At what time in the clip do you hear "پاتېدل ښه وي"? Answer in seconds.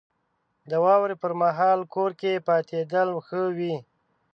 2.47-3.75